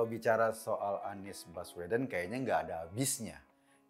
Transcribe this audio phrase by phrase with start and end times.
[0.00, 3.36] Kalau bicara soal Anies Baswedan kayaknya nggak ada habisnya.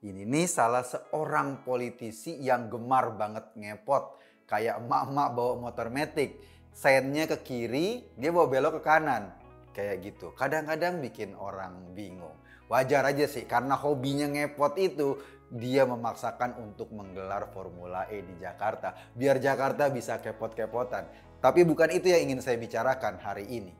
[0.00, 4.16] Ini nih salah seorang politisi yang gemar banget ngepot.
[4.48, 6.40] Kayak emak-emak bawa motor metik.
[6.72, 9.36] Sennya ke kiri, dia bawa belok ke kanan.
[9.76, 10.32] Kayak gitu.
[10.32, 12.40] Kadang-kadang bikin orang bingung.
[12.72, 15.20] Wajar aja sih karena hobinya ngepot itu
[15.52, 18.96] dia memaksakan untuk menggelar Formula E di Jakarta.
[19.12, 21.04] Biar Jakarta bisa kepot-kepotan.
[21.44, 23.76] Tapi bukan itu yang ingin saya bicarakan hari ini.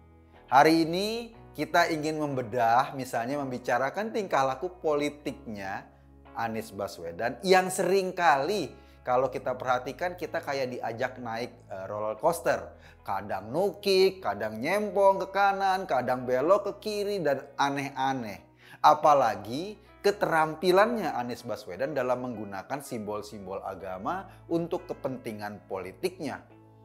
[0.52, 5.90] Hari ini kita ingin membedah misalnya membicarakan tingkah laku politiknya
[6.38, 8.70] Anies Baswedan yang sering kali
[9.02, 12.78] kalau kita perhatikan kita kayak diajak naik uh, roller coaster.
[13.02, 18.38] Kadang nukik, kadang nyempong ke kanan, kadang belok ke kiri dan aneh-aneh.
[18.78, 26.44] Apalagi keterampilannya Anies Baswedan dalam menggunakan simbol-simbol agama untuk kepentingan politiknya.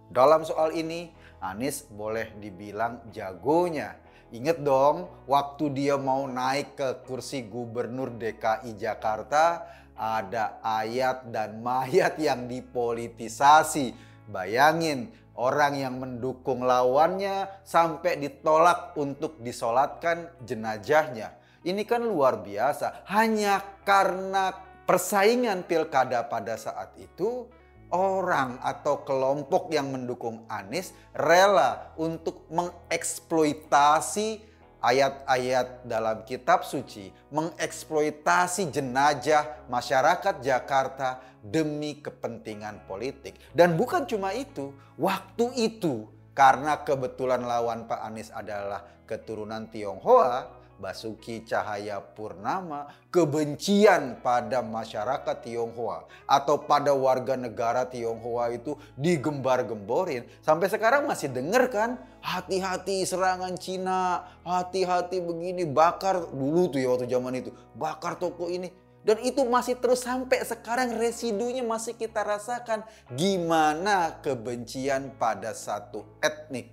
[0.10, 1.12] Dalam soal ini,
[1.44, 4.02] Anies boleh dibilang jagonya
[4.34, 9.62] Ingat dong, waktu dia mau naik ke kursi gubernur DKI Jakarta,
[9.94, 13.94] ada ayat dan mayat yang dipolitisasi.
[14.26, 21.38] Bayangin, orang yang mendukung lawannya sampai ditolak untuk disolatkan jenajahnya.
[21.62, 23.06] Ini kan luar biasa.
[23.14, 24.50] Hanya karena
[24.90, 27.46] persaingan pilkada pada saat itu,
[27.94, 34.42] orang atau kelompok yang mendukung Anies rela untuk mengeksploitasi
[34.84, 43.40] ayat-ayat dalam kitab suci, mengeksploitasi jenajah masyarakat Jakarta demi kepentingan politik.
[43.56, 51.46] Dan bukan cuma itu, waktu itu karena kebetulan lawan Pak Anies adalah keturunan Tionghoa, Basuki
[51.46, 60.26] Cahaya Purnama kebencian pada masyarakat Tionghoa atau pada warga negara Tionghoa itu digembar-gemborin.
[60.42, 61.90] Sampai sekarang masih denger kan
[62.20, 68.74] hati-hati serangan Cina hati-hati begini bakar dulu tuh ya waktu zaman itu bakar toko ini.
[69.04, 72.88] Dan itu masih terus sampai sekarang residunya masih kita rasakan.
[73.12, 76.72] Gimana kebencian pada satu etnik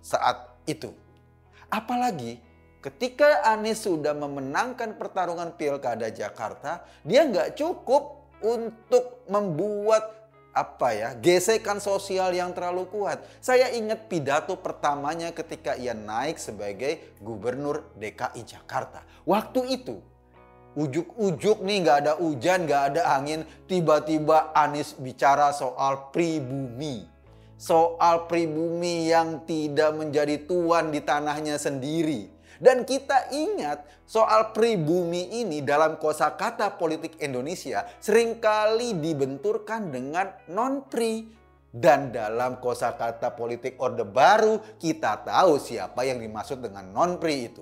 [0.00, 0.96] saat itu?
[1.68, 2.40] Apalagi
[2.78, 10.14] Ketika Anies sudah memenangkan pertarungan pilkada Jakarta, dia nggak cukup untuk membuat
[10.54, 13.18] apa ya gesekan sosial yang terlalu kuat.
[13.42, 19.02] Saya ingat pidato pertamanya ketika ia naik sebagai gubernur DKI Jakarta.
[19.26, 19.98] Waktu itu
[20.78, 27.10] ujuk-ujuk nih nggak ada hujan, nggak ada angin, tiba-tiba Anies bicara soal pribumi.
[27.58, 35.62] Soal pribumi yang tidak menjadi tuan di tanahnya sendiri dan kita ingat soal pribumi ini
[35.62, 41.38] dalam kosakata politik Indonesia sering kali dibenturkan dengan non-pri.
[41.68, 47.60] Dan dalam kosakata politik Orde Baru kita tahu siapa yang dimaksud dengan non-pri itu.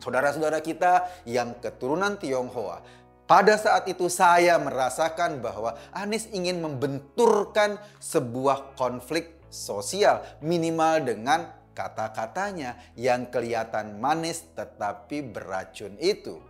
[0.00, 2.80] Saudara-saudara kita yang keturunan Tionghoa
[3.28, 12.74] pada saat itu saya merasakan bahwa Anies ingin membenturkan sebuah konflik sosial minimal dengan kata-katanya
[12.98, 16.42] yang kelihatan manis tetapi beracun itu.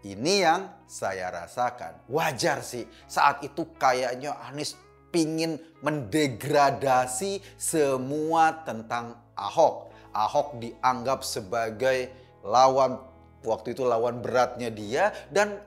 [0.00, 2.08] Ini yang saya rasakan.
[2.08, 4.72] Wajar sih saat itu kayaknya Anies
[5.12, 9.92] pingin mendegradasi semua tentang Ahok.
[10.16, 12.08] Ahok dianggap sebagai
[12.40, 13.04] lawan
[13.44, 15.60] waktu itu lawan beratnya dia dan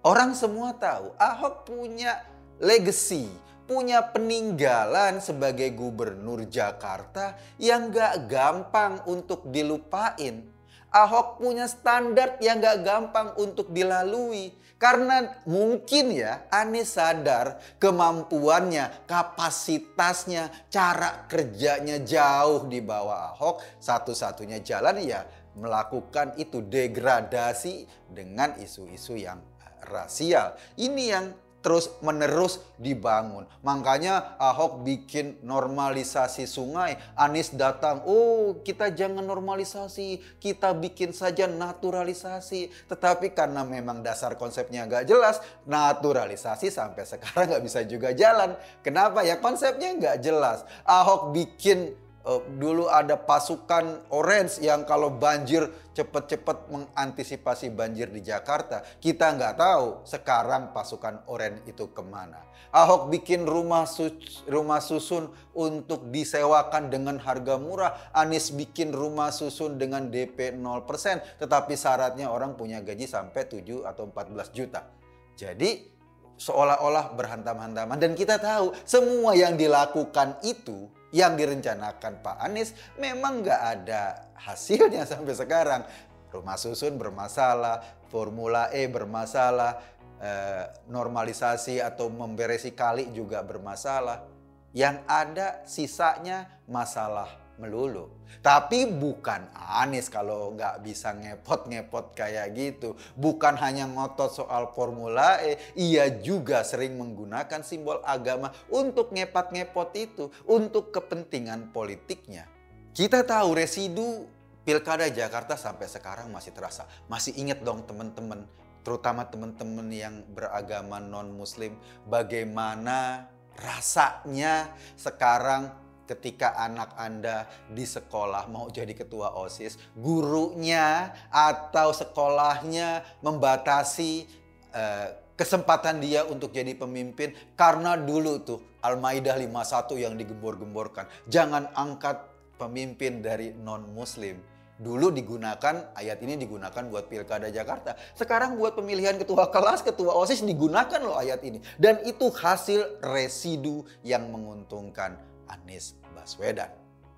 [0.00, 2.24] orang semua tahu Ahok punya
[2.58, 3.28] legacy
[3.70, 10.42] punya peninggalan sebagai gubernur Jakarta yang gak gampang untuk dilupain.
[10.90, 14.58] Ahok punya standar yang gak gampang untuk dilalui.
[14.74, 23.62] Karena mungkin ya Anies sadar kemampuannya, kapasitasnya, cara kerjanya jauh di bawah Ahok.
[23.78, 25.22] Satu-satunya jalan ya
[25.54, 29.38] melakukan itu degradasi dengan isu-isu yang
[29.86, 30.58] rasial.
[30.74, 31.26] Ini yang
[31.60, 33.44] terus menerus dibangun.
[33.60, 36.96] Makanya Ahok bikin normalisasi sungai.
[37.16, 42.72] Anies datang, oh kita jangan normalisasi, kita bikin saja naturalisasi.
[42.88, 48.56] Tetapi karena memang dasar konsepnya gak jelas, naturalisasi sampai sekarang gak bisa juga jalan.
[48.80, 49.20] Kenapa?
[49.22, 50.64] Ya konsepnya gak jelas.
[50.84, 51.92] Ahok bikin
[52.24, 58.84] uh, dulu ada pasukan orange yang kalau banjir cepat-cepat mengantisipasi banjir di Jakarta.
[58.98, 62.50] Kita nggak tahu sekarang pasukan orange itu ke mana.
[62.70, 65.26] Ahok bikin rumah sus rumah susun
[65.58, 68.14] untuk disewakan dengan harga murah.
[68.14, 71.42] Anies bikin rumah susun dengan DP 0%.
[71.42, 74.86] Tetapi syaratnya orang punya gaji sampai 7 atau 14 juta.
[75.34, 75.90] Jadi
[76.38, 77.98] seolah-olah berhantam-hantaman.
[77.98, 85.06] Dan kita tahu semua yang dilakukan itu yang direncanakan Pak Anies memang nggak ada hasilnya
[85.10, 85.82] sampai sekarang.
[86.30, 89.82] Rumah susun bermasalah, Formula E bermasalah,
[90.22, 94.30] eh, normalisasi atau memberesi kali juga bermasalah.
[94.70, 98.08] Yang ada sisanya masalah melulu.
[98.40, 102.96] Tapi bukan Anies kalau nggak bisa ngepot-ngepot kayak gitu.
[103.14, 110.32] Bukan hanya ngotot soal Formula E, ia juga sering menggunakan simbol agama untuk ngepat-ngepot itu,
[110.48, 112.48] untuk kepentingan politiknya.
[112.96, 114.24] Kita tahu residu
[114.60, 116.88] Pilkada Jakarta sampai sekarang masih terasa.
[117.08, 118.44] Masih ingat dong teman-teman,
[118.84, 121.76] terutama teman-teman yang beragama non-muslim,
[122.08, 123.28] bagaimana
[123.60, 125.72] rasanya sekarang
[126.10, 134.26] ketika anak Anda di sekolah mau jadi ketua OSIS, gurunya atau sekolahnya membatasi
[134.74, 135.08] uh,
[135.38, 141.06] kesempatan dia untuk jadi pemimpin karena dulu tuh Al-Maidah 51 yang digembor-gemborkan.
[141.30, 142.26] Jangan angkat
[142.58, 144.36] pemimpin dari non-muslim.
[144.80, 148.00] Dulu digunakan, ayat ini digunakan buat Pilkada Jakarta.
[148.16, 151.60] Sekarang buat pemilihan ketua kelas, ketua OSIS digunakan loh ayat ini.
[151.76, 156.70] Dan itu hasil residu yang menguntungkan Anies Baswedan.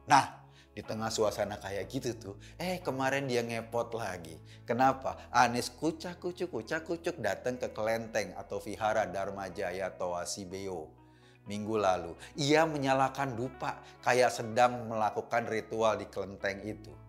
[0.09, 0.43] Nah,
[0.73, 4.41] di tengah suasana kayak gitu tuh, eh kemarin dia ngepot lagi.
[4.65, 5.29] Kenapa?
[5.29, 11.03] Anies kucak kucuk kucak kucuk datang ke kelenteng atau vihara Dharma Jaya Toasibeo
[11.47, 12.13] minggu lalu.
[12.39, 17.02] Ia menyalakan dupa kayak sedang melakukan ritual di kelenteng itu.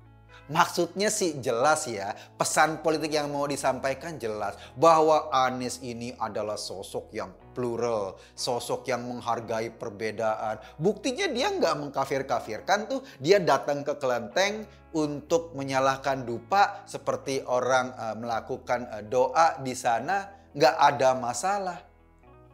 [0.51, 7.15] Maksudnya sih jelas ya, pesan politik yang mau disampaikan jelas bahwa Anies ini adalah sosok
[7.15, 10.59] yang plural, sosok yang menghargai perbedaan.
[10.75, 18.15] Buktinya dia nggak mengkafir-kafirkan tuh, dia datang ke kelenteng untuk menyalahkan dupa seperti orang uh,
[18.19, 21.92] melakukan uh, doa di sana, nggak ada masalah.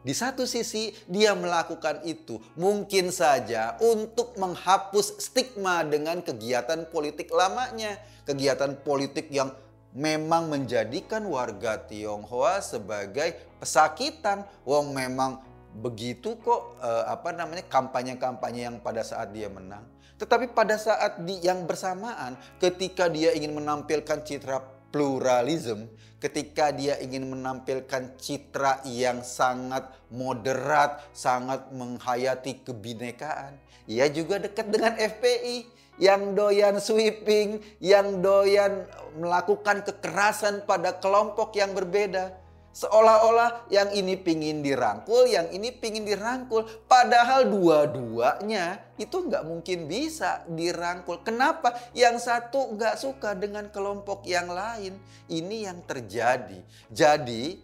[0.00, 8.00] Di satu sisi dia melakukan itu mungkin saja untuk menghapus stigma dengan kegiatan politik lamanya.
[8.24, 9.52] Kegiatan politik yang
[9.92, 14.48] memang menjadikan warga Tionghoa sebagai pesakitan.
[14.64, 15.44] Wong memang
[15.76, 19.84] begitu kok eh, apa namanya kampanye-kampanye yang pada saat dia menang.
[20.16, 25.88] Tetapi pada saat yang bersamaan ketika dia ingin menampilkan citra pluralisme,
[26.20, 33.56] ketika dia ingin menampilkan citra yang sangat moderat, sangat menghayati kebinekaan.
[33.88, 35.66] Ia juga dekat dengan FPI
[35.98, 42.36] yang doyan sweeping, yang doyan melakukan kekerasan pada kelompok yang berbeda.
[42.70, 46.62] Seolah-olah yang ini pingin dirangkul, yang ini pingin dirangkul.
[46.86, 51.26] Padahal dua-duanya itu nggak mungkin bisa dirangkul.
[51.26, 51.74] Kenapa?
[51.98, 54.94] Yang satu nggak suka dengan kelompok yang lain.
[55.26, 56.62] Ini yang terjadi.
[56.86, 57.58] Jadi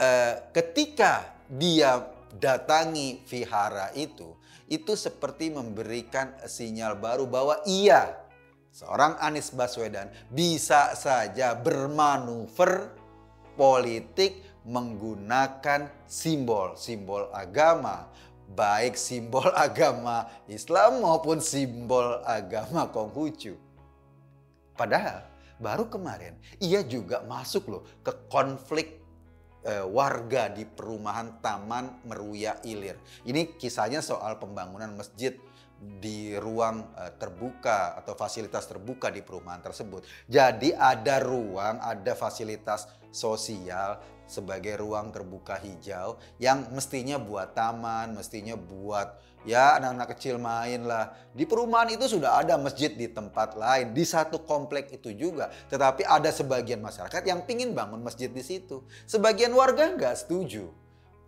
[0.00, 2.00] eh, ketika dia
[2.40, 4.32] datangi vihara itu,
[4.70, 8.16] itu seperti memberikan sinyal baru bahwa ia
[8.70, 12.99] seorang Anies Baswedan bisa saja bermanuver
[13.60, 18.08] politik menggunakan simbol-simbol agama,
[18.56, 23.60] baik simbol agama Islam maupun simbol agama Konghucu.
[24.72, 25.28] Padahal
[25.60, 28.96] baru kemarin ia juga masuk loh ke konflik
[29.68, 32.96] eh, warga di perumahan Taman Meruya Ilir.
[33.28, 35.36] Ini kisahnya soal pembangunan masjid
[35.80, 40.04] di ruang uh, terbuka atau fasilitas terbuka di perumahan tersebut.
[40.28, 43.98] Jadi ada ruang, ada fasilitas sosial
[44.30, 51.10] sebagai ruang terbuka hijau yang mestinya buat taman, mestinya buat ya anak-anak kecil main lah.
[51.34, 55.50] Di perumahan itu sudah ada masjid di tempat lain, di satu komplek itu juga.
[55.66, 58.86] Tetapi ada sebagian masyarakat yang pingin bangun masjid di situ.
[59.10, 60.70] Sebagian warga nggak setuju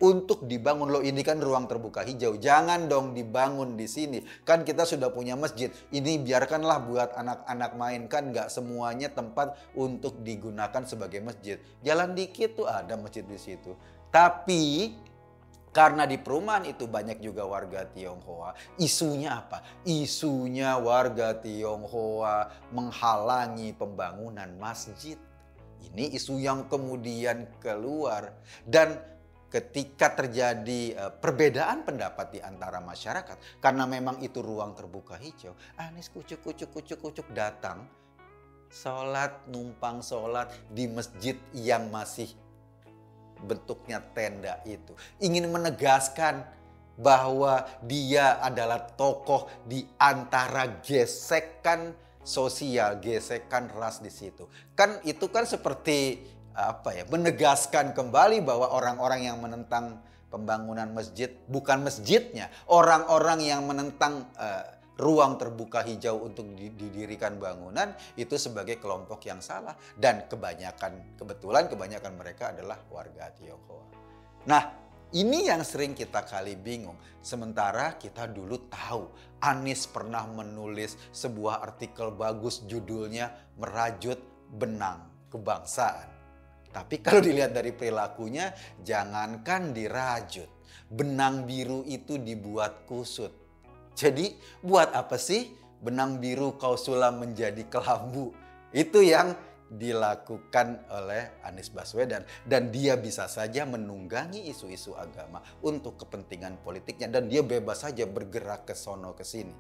[0.03, 0.91] untuk dibangun.
[0.91, 2.35] Loh ini kan ruang terbuka hijau.
[2.35, 4.19] Jangan dong dibangun di sini.
[4.43, 5.71] Kan kita sudah punya masjid.
[5.95, 8.03] Ini biarkanlah buat anak-anak main.
[8.11, 11.63] Kan nggak semuanya tempat untuk digunakan sebagai masjid.
[11.87, 13.79] Jalan dikit tuh ada masjid di situ.
[14.11, 14.93] Tapi
[15.73, 18.53] karena di perumahan itu banyak juga warga Tionghoa.
[18.77, 19.65] Isunya apa?
[19.89, 25.17] Isunya warga Tionghoa menghalangi pembangunan masjid.
[25.83, 28.37] Ini isu yang kemudian keluar.
[28.69, 29.12] Dan
[29.53, 36.09] ketika terjadi uh, perbedaan pendapat di antara masyarakat karena memang itu ruang terbuka hijau Anies
[36.09, 37.85] kucuk kucuk kucuk kucuk datang
[38.73, 42.33] sholat numpang sholat di masjid yang masih
[43.45, 46.49] bentuknya tenda itu ingin menegaskan
[46.97, 54.47] bahwa dia adalah tokoh di antara gesekan sosial, gesekan ras di situ.
[54.79, 60.01] Kan itu kan seperti apa ya menegaskan kembali bahwa orang-orang yang menentang
[60.33, 64.65] pembangunan masjid bukan masjidnya, orang-orang yang menentang uh,
[64.97, 72.13] ruang terbuka hijau untuk didirikan bangunan itu sebagai kelompok yang salah dan kebanyakan kebetulan kebanyakan
[72.17, 73.85] mereka adalah warga Tionghoa.
[74.49, 74.63] Nah,
[75.13, 76.97] ini yang sering kita kali bingung.
[77.21, 79.13] Sementara kita dulu tahu
[79.45, 83.29] Anies pernah menulis sebuah artikel bagus judulnya
[83.61, 84.19] Merajut
[84.49, 86.22] Benang Kebangsaan.
[86.73, 90.49] Tapi kalau dilihat dari perilakunya, jangankan dirajut.
[90.89, 93.33] Benang biru itu dibuat kusut.
[93.93, 94.33] Jadi
[94.65, 95.53] buat apa sih
[95.85, 98.33] benang biru kau sulam menjadi kelambu?
[98.73, 99.37] Itu yang
[99.73, 107.29] dilakukan oleh Anies Baswedan dan dia bisa saja menunggangi isu-isu agama untuk kepentingan politiknya dan
[107.29, 109.57] dia bebas saja bergerak ke sono ke sini.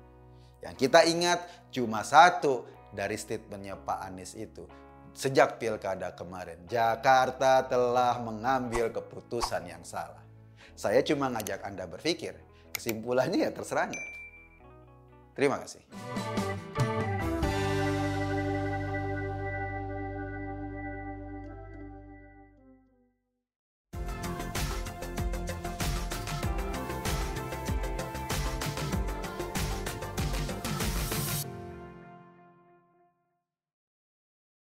[0.61, 1.41] Yang kita ingat
[1.73, 4.69] cuma satu dari statementnya Pak Anies itu.
[5.13, 10.25] Sejak pilkada kemarin, Jakarta telah mengambil keputusan yang salah.
[10.73, 12.33] Saya cuma ngajak Anda berpikir,
[12.73, 14.03] kesimpulannya ya terserah Anda.
[15.37, 16.42] Terima kasih.